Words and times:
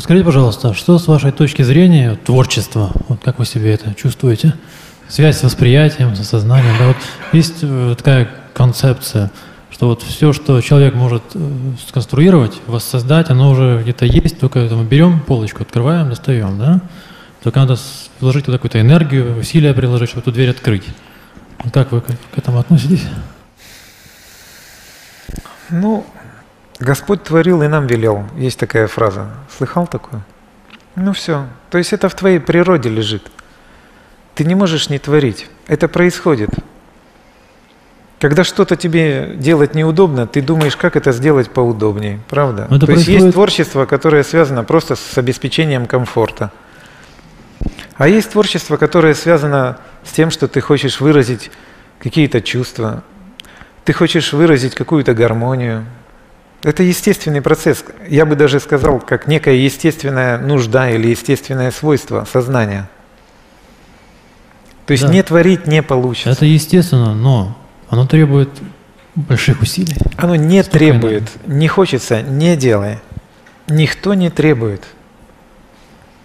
Скажите, 0.00 0.24
пожалуйста, 0.24 0.74
что 0.74 0.98
с 0.98 1.06
вашей 1.06 1.30
точки 1.30 1.62
зрения 1.62 2.16
творчество? 2.16 2.90
Вот 3.06 3.20
как 3.22 3.38
вы 3.38 3.46
себе 3.46 3.72
это 3.72 3.94
чувствуете? 3.94 4.52
Связь 5.06 5.38
с 5.38 5.44
восприятием, 5.44 6.16
с 6.16 6.28
сознанием. 6.28 6.74
Да, 6.76 6.88
вот 6.88 6.96
есть 7.32 7.58
э, 7.62 7.94
такая 7.96 8.28
концепция, 8.52 9.30
что 9.70 9.86
вот 9.86 10.02
все, 10.02 10.32
что 10.32 10.60
человек 10.60 10.96
может 10.96 11.22
э, 11.34 11.50
сконструировать, 11.86 12.54
воссоздать, 12.66 13.30
оно 13.30 13.52
уже 13.52 13.80
где-то 13.84 14.06
есть, 14.06 14.40
только 14.40 14.58
мы 14.58 14.82
берем 14.82 15.20
полочку, 15.20 15.62
открываем, 15.62 16.08
достаем, 16.08 16.58
да? 16.58 16.80
Только 17.44 17.60
надо 17.60 17.76
вложить 18.18 18.46
туда 18.46 18.58
какую-то 18.58 18.80
энергию, 18.80 19.38
усилия 19.38 19.72
приложить, 19.72 20.08
чтобы 20.08 20.22
эту 20.22 20.32
дверь 20.32 20.50
открыть. 20.50 20.82
Как 21.72 21.92
вы 21.92 22.00
к 22.00 22.08
этому 22.34 22.58
относитесь? 22.58 23.04
Ну, 25.70 26.04
Господь 26.78 27.22
творил 27.22 27.62
и 27.62 27.68
нам 27.68 27.86
велел. 27.86 28.24
Есть 28.36 28.58
такая 28.58 28.86
фраза. 28.86 29.28
Слыхал 29.56 29.86
такое? 29.86 30.22
Ну 30.94 31.12
все. 31.12 31.46
То 31.70 31.78
есть 31.78 31.92
это 31.92 32.08
в 32.08 32.14
твоей 32.14 32.38
природе 32.38 32.88
лежит. 32.88 33.30
Ты 34.34 34.44
не 34.44 34.54
можешь 34.54 34.90
не 34.90 34.98
творить. 34.98 35.48
Это 35.66 35.88
происходит. 35.88 36.50
Когда 38.18 38.44
что-то 38.44 38.76
тебе 38.76 39.34
делать 39.36 39.74
неудобно, 39.74 40.26
ты 40.26 40.40
думаешь, 40.40 40.76
как 40.76 40.96
это 40.96 41.12
сделать 41.12 41.50
поудобнее, 41.50 42.20
правда? 42.28 42.66
Это 42.70 42.86
То 42.86 42.92
есть 42.92 43.08
есть 43.08 43.32
творчество, 43.32 43.84
которое 43.84 44.22
связано 44.22 44.64
просто 44.64 44.96
с 44.96 45.18
обеспечением 45.18 45.86
комфорта. 45.86 46.50
А 47.96 48.08
есть 48.08 48.30
творчество, 48.30 48.76
которое 48.76 49.14
связано 49.14 49.78
с 50.02 50.12
тем, 50.12 50.30
что 50.30 50.48
ты 50.48 50.60
хочешь 50.60 51.00
выразить 51.00 51.50
какие-то 51.98 52.40
чувства, 52.40 53.02
ты 53.84 53.92
хочешь 53.92 54.32
выразить 54.32 54.74
какую-то 54.74 55.14
гармонию, 55.14 55.84
это 56.62 56.82
естественный 56.82 57.42
процесс. 57.42 57.84
Я 58.08 58.26
бы 58.26 58.36
даже 58.36 58.60
сказал, 58.60 59.00
как 59.00 59.26
некая 59.26 59.54
естественная 59.54 60.38
нужда 60.38 60.90
или 60.90 61.08
естественное 61.08 61.70
свойство 61.70 62.26
сознания. 62.30 62.88
То 64.86 64.92
есть 64.92 65.04
да. 65.04 65.12
не 65.12 65.22
творить 65.22 65.66
не 65.66 65.82
получится. 65.82 66.30
Это 66.30 66.44
естественно, 66.44 67.14
но 67.14 67.56
оно 67.88 68.06
требует 68.06 68.50
больших 69.14 69.62
усилий. 69.62 69.96
Оно 70.16 70.36
не 70.36 70.62
Столько 70.62 70.78
требует, 70.78 71.22
энергии. 71.22 71.58
не 71.60 71.68
хочется, 71.68 72.22
не 72.22 72.56
делай. 72.56 72.98
Никто 73.68 74.14
не 74.14 74.30
требует. 74.30 74.84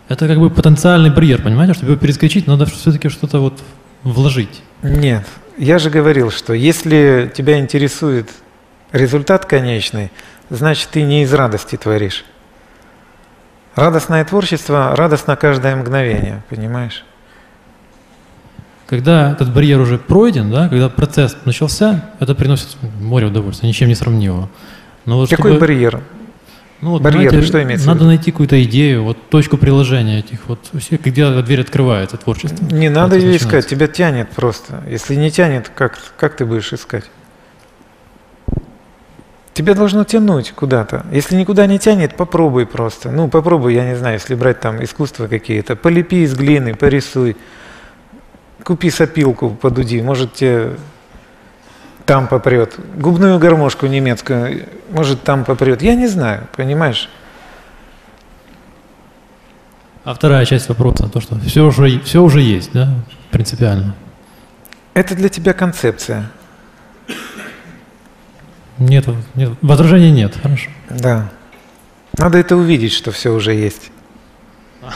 Это 0.10 0.28
как 0.28 0.40
бы 0.40 0.50
потенциальный 0.50 1.10
барьер, 1.10 1.42
понимаете? 1.42 1.74
Чтобы 1.74 1.94
его 1.94 2.00
перескочить, 2.02 2.46
надо 2.46 2.66
все-таки 2.66 3.10
что-то 3.10 3.40
вот 3.40 3.60
вложить. 4.04 4.62
Нет, 4.84 5.26
я 5.58 5.80
же 5.80 5.90
говорил, 5.90 6.32
что 6.32 6.54
если 6.54 7.32
тебя 7.34 7.60
интересует 7.60 8.30
результат 8.92 9.46
конечный, 9.46 10.12
значит 10.50 10.90
ты 10.90 11.04
не 11.04 11.24
из 11.24 11.34
радости 11.34 11.76
творишь. 11.76 12.26
Радостное 13.76 14.26
творчество, 14.26 14.96
радостно 14.96 15.36
каждое 15.36 15.76
мгновение, 15.76 16.44
понимаешь? 16.50 17.06
Когда 18.88 19.32
этот 19.32 19.54
барьер 19.54 19.80
уже 19.80 19.98
пройден, 19.98 20.52
да, 20.52 20.68
когда 20.68 20.90
процесс 20.90 21.38
начался, 21.46 22.12
это 22.20 22.36
приносит 22.36 22.76
море 23.00 23.28
удовольствия, 23.28 23.70
ничем 23.70 23.88
не 23.88 23.96
сравнимого. 23.96 24.50
Но 25.06 25.18
вот 25.18 25.30
Какой 25.30 25.52
чтобы, 25.52 25.62
барьер? 25.62 26.02
Ну, 26.82 26.92
вот, 26.92 27.02
барьер, 27.02 27.30
знаете, 27.30 27.48
что 27.48 27.64
имеется 27.64 27.88
Надо 27.88 28.06
найти 28.06 28.32
какую-то 28.32 28.62
идею, 28.64 29.04
вот 29.04 29.30
точку 29.30 29.56
приложения 29.56 30.20
этих 30.20 30.40
вот, 30.48 30.60
где 30.74 31.42
дверь 31.42 31.62
открывается, 31.62 32.18
творчество. 32.18 32.66
Не 32.66 32.90
надо 32.90 33.16
ее 33.16 33.38
искать, 33.38 33.68
тебя 33.68 33.88
тянет 33.88 34.30
просто. 34.32 34.84
Если 34.90 35.16
не 35.16 35.32
тянет, 35.32 35.70
как, 35.70 35.98
как 36.18 36.36
ты 36.36 36.46
будешь 36.46 36.74
искать? 36.74 37.06
Тебя 39.54 39.74
должно 39.74 40.06
тянуть 40.06 40.52
куда-то. 40.52 41.06
Если 41.12 41.36
никуда 41.36 41.68
не 41.68 41.78
тянет, 41.78 42.16
попробуй 42.16 42.66
просто. 42.66 43.12
Ну, 43.12 43.28
попробуй, 43.28 43.74
я 43.74 43.86
не 43.86 43.96
знаю, 43.96 44.16
если 44.16 44.36
брать 44.36 44.62
там 44.62 44.82
искусства 44.84 45.28
какие-то. 45.28 45.76
Полепи 45.76 46.24
из 46.24 46.34
глины, 46.36 46.74
порисуй. 46.74 47.36
Купи 48.64 48.90
сопилку, 48.90 49.50
подуди, 49.50 50.02
может 50.02 50.34
тебе 50.34 50.78
там 52.06 52.28
попрет. 52.28 52.76
Губную 52.96 53.40
гармошку 53.40 53.88
немецкую, 53.88 54.68
может 54.90 55.24
там 55.24 55.44
попрет. 55.44 55.82
Я 55.82 55.96
не 55.96 56.08
знаю, 56.08 56.48
понимаешь? 56.56 57.10
А 60.04 60.14
вторая 60.14 60.46
часть 60.46 60.70
вопроса, 60.70 61.10
то, 61.10 61.22
что 61.22 61.38
все 61.40 61.66
уже, 61.66 62.00
все 62.00 62.22
уже 62.22 62.42
есть, 62.42 62.72
да, 62.74 62.90
принципиально. 63.32 63.96
Это 64.94 65.16
для 65.16 65.30
тебя 65.30 65.54
концепция. 65.54 66.30
Нет, 68.82 69.06
нет, 69.36 69.52
возражений 69.62 70.12
нет, 70.12 70.36
хорошо. 70.42 70.72
Да. 70.90 71.30
Надо 72.18 72.40
это 72.40 72.56
увидеть, 72.56 72.94
что 72.94 73.12
все 73.12 73.32
уже 73.32 73.54
есть. 73.54 73.92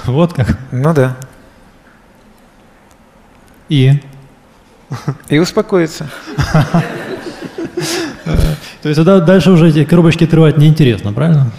Вот 0.06 0.34
как? 0.34 0.58
Ну 0.72 0.92
да. 0.92 1.16
И? 3.70 4.02
И 5.30 5.38
успокоиться. 5.38 6.10
То 8.82 8.90
есть 8.90 8.96
тогда 8.96 9.20
дальше 9.20 9.52
уже 9.52 9.70
эти 9.70 9.86
коробочки 9.86 10.24
открывать 10.24 10.58
неинтересно, 10.58 11.14
правильно? 11.14 11.52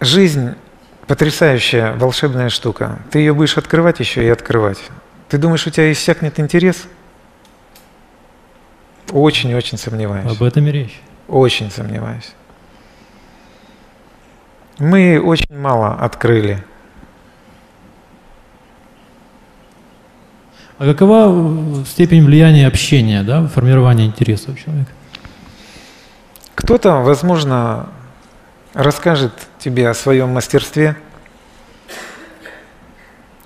Жизнь 0.00 0.54
потрясающая, 1.06 1.92
волшебная 1.92 2.48
штука. 2.48 3.00
Ты 3.10 3.18
ее 3.18 3.34
будешь 3.34 3.58
открывать 3.58 4.00
еще 4.00 4.24
и 4.24 4.28
открывать. 4.28 4.78
Ты 5.28 5.36
думаешь, 5.36 5.66
у 5.66 5.70
тебя 5.70 5.92
иссякнет 5.92 6.40
интерес? 6.40 6.86
Очень-очень 9.16 9.78
сомневаюсь. 9.78 10.30
Об 10.30 10.42
этом 10.42 10.66
и 10.66 10.70
речь. 10.70 11.00
Очень 11.26 11.70
сомневаюсь. 11.70 12.34
Мы 14.78 15.18
очень 15.18 15.56
мало 15.56 15.94
открыли. 15.94 16.62
А 20.76 20.84
какова 20.84 21.82
степень 21.86 22.26
влияния 22.26 22.66
общения, 22.66 23.22
да, 23.22 23.40
в 23.40 23.48
формировании 23.48 24.04
интересов 24.04 24.62
человека? 24.62 24.90
Кто-то, 26.54 26.96
возможно, 26.96 27.88
расскажет 28.74 29.32
тебе 29.58 29.88
о 29.88 29.94
своем 29.94 30.28
мастерстве, 30.28 30.94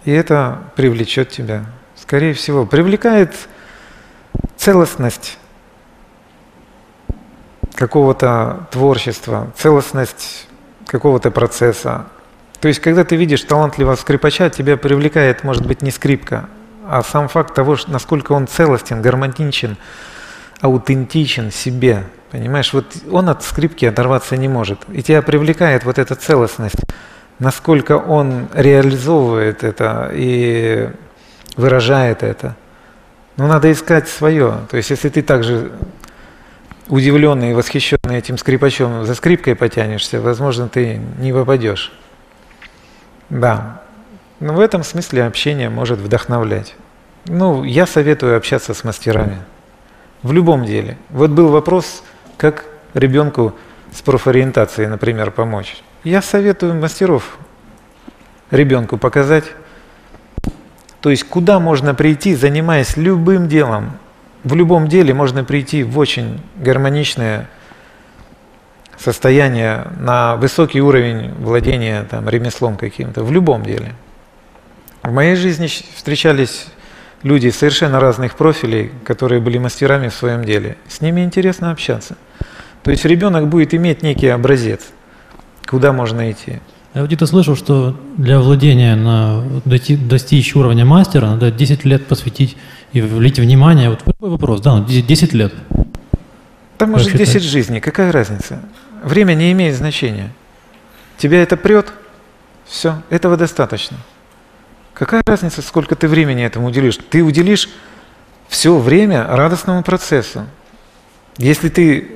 и 0.04 0.10
это 0.10 0.64
привлечет 0.74 1.30
тебя. 1.30 1.66
Скорее 1.94 2.34
всего, 2.34 2.66
привлекает 2.66 3.32
целостность 4.56 5.38
какого-то 7.80 8.66
творчества, 8.70 9.50
целостность 9.56 10.46
какого-то 10.86 11.30
процесса. 11.30 12.04
То 12.60 12.68
есть, 12.68 12.78
когда 12.78 13.04
ты 13.04 13.16
видишь 13.16 13.42
талантливого 13.42 13.96
скрипача, 13.96 14.50
тебя 14.50 14.76
привлекает, 14.76 15.44
может 15.44 15.64
быть, 15.66 15.80
не 15.80 15.90
скрипка, 15.90 16.50
а 16.86 17.02
сам 17.02 17.28
факт 17.28 17.54
того, 17.54 17.78
насколько 17.86 18.32
он 18.32 18.46
целостен, 18.46 19.00
гармоничен, 19.00 19.78
аутентичен 20.60 21.50
себе. 21.50 22.04
Понимаешь, 22.30 22.74
вот 22.74 22.84
он 23.10 23.30
от 23.30 23.42
скрипки 23.44 23.86
оторваться 23.86 24.36
не 24.36 24.48
может. 24.48 24.80
И 24.92 25.02
тебя 25.02 25.22
привлекает 25.22 25.84
вот 25.84 25.98
эта 25.98 26.14
целостность, 26.16 26.84
насколько 27.38 27.96
он 27.96 28.48
реализовывает 28.52 29.64
это 29.64 30.10
и 30.12 30.90
выражает 31.56 32.22
это. 32.22 32.56
Но 33.38 33.46
надо 33.46 33.72
искать 33.72 34.06
свое. 34.06 34.58
То 34.70 34.76
есть, 34.76 34.90
если 34.90 35.08
ты 35.08 35.22
также 35.22 35.72
удивленный 36.90 37.52
и 37.52 37.54
восхищенный 37.54 38.18
этим 38.18 38.36
скрипачом 38.36 39.06
за 39.06 39.14
скрипкой 39.14 39.54
потянешься, 39.54 40.20
возможно, 40.20 40.68
ты 40.68 41.00
не 41.18 41.32
попадешь. 41.32 41.92
Да. 43.30 43.82
Но 44.40 44.54
в 44.54 44.60
этом 44.60 44.82
смысле 44.82 45.24
общение 45.24 45.70
может 45.70 46.00
вдохновлять. 46.00 46.74
Ну, 47.26 47.62
я 47.64 47.86
советую 47.86 48.36
общаться 48.36 48.74
с 48.74 48.84
мастерами. 48.84 49.38
В 50.22 50.32
любом 50.32 50.64
деле. 50.64 50.98
Вот 51.10 51.30
был 51.30 51.48
вопрос, 51.48 52.02
как 52.36 52.64
ребенку 52.94 53.54
с 53.92 54.02
профориентацией, 54.02 54.88
например, 54.88 55.30
помочь. 55.30 55.76
Я 56.02 56.22
советую 56.22 56.74
мастеров 56.74 57.38
ребенку 58.50 58.98
показать, 58.98 59.44
то 61.00 61.10
есть 61.10 61.24
куда 61.24 61.60
можно 61.60 61.94
прийти, 61.94 62.34
занимаясь 62.34 62.96
любым 62.96 63.48
делом, 63.48 63.92
в 64.44 64.54
любом 64.54 64.88
деле 64.88 65.14
можно 65.14 65.44
прийти 65.44 65.82
в 65.82 65.98
очень 65.98 66.40
гармоничное 66.56 67.48
состояние, 68.98 69.86
на 69.98 70.36
высокий 70.36 70.80
уровень 70.80 71.32
владения 71.34 72.04
там, 72.10 72.28
ремеслом 72.28 72.76
каким-то, 72.76 73.24
в 73.24 73.32
любом 73.32 73.62
деле. 73.62 73.94
В 75.02 75.10
моей 75.10 75.36
жизни 75.36 75.68
встречались 75.94 76.66
люди 77.22 77.48
совершенно 77.48 78.00
разных 78.00 78.36
профилей, 78.36 78.92
которые 79.04 79.40
были 79.40 79.58
мастерами 79.58 80.08
в 80.08 80.14
своем 80.14 80.44
деле. 80.44 80.76
С 80.88 81.00
ними 81.00 81.22
интересно 81.22 81.70
общаться. 81.70 82.16
То 82.82 82.90
есть 82.90 83.04
ребенок 83.04 83.48
будет 83.48 83.74
иметь 83.74 84.02
некий 84.02 84.28
образец, 84.28 84.86
куда 85.66 85.92
можно 85.92 86.30
идти. 86.30 86.60
Я 86.92 87.04
где-то 87.04 87.26
слышал, 87.26 87.54
что 87.54 87.96
для 88.16 88.40
владения, 88.40 88.96
на, 88.96 89.44
достичь 89.64 90.56
уровня 90.56 90.84
мастера, 90.84 91.26
надо 91.26 91.52
10 91.52 91.84
лет 91.84 92.06
посвятить 92.06 92.56
и 92.92 93.00
влить 93.00 93.38
внимание. 93.38 93.90
Вот 93.90 94.00
такой 94.00 94.30
вопрос, 94.30 94.60
да, 94.60 94.80
10 94.80 95.32
лет. 95.32 95.54
Там 96.78 96.90
может 96.90 97.14
10 97.14 97.42
жизней, 97.42 97.80
какая 97.80 98.10
разница? 98.10 98.60
Время 99.04 99.34
не 99.34 99.52
имеет 99.52 99.76
значения. 99.76 100.32
Тебя 101.16 101.42
это 101.42 101.56
прет, 101.56 101.92
все, 102.66 103.02
этого 103.08 103.36
достаточно. 103.36 103.96
Какая 104.92 105.22
разница, 105.24 105.62
сколько 105.62 105.94
ты 105.94 106.08
времени 106.08 106.44
этому 106.44 106.66
уделишь? 106.68 106.98
Ты 107.08 107.22
уделишь 107.22 107.68
все 108.48 108.76
время 108.76 109.26
радостному 109.28 109.84
процессу. 109.84 110.46
Если 111.38 111.68
ты 111.68 112.10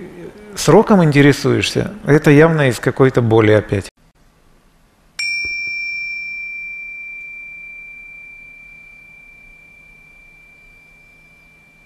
сроком 0.56 1.05
интересуешься, 1.05 1.93
это 2.05 2.31
явно 2.31 2.69
из 2.69 2.81
какой-то 2.81 3.23
боли 3.23 3.53
опять. 3.53 3.94